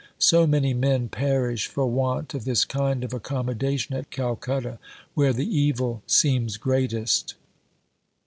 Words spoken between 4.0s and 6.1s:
Calcutta, where the evil